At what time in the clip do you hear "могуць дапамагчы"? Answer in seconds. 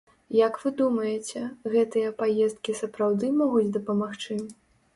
3.43-4.43